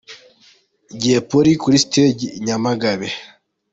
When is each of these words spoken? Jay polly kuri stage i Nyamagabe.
Jay 1.01 1.21
polly 1.29 1.53
kuri 1.61 1.77
stage 1.85 2.25
i 2.37 2.39
Nyamagabe. 2.45 3.09